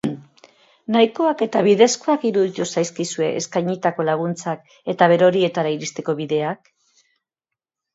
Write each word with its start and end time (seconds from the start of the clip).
Nahikoak 0.95 1.43
eta 1.47 1.61
bidezkoak 1.67 2.25
iruditu 2.31 2.67
zaizkizue 2.75 3.29
eskainitako 3.45 4.09
laguntzak 4.11 4.77
eta 4.97 5.13
berorietara 5.17 5.79
iristeko 5.81 6.21
bideak? 6.25 6.79